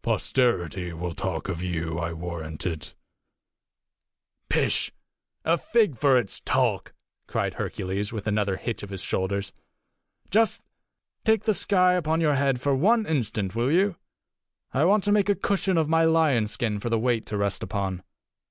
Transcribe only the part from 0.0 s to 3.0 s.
Posterity will talk of you, I warrant it."